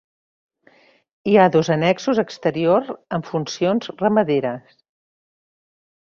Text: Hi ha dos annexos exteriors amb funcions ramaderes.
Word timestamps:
Hi 1.31 1.33
ha 1.37 1.43
dos 1.55 1.67
annexos 1.75 2.21
exteriors 2.23 2.89
amb 3.17 3.29
funcions 3.33 3.91
ramaderes. 3.99 4.73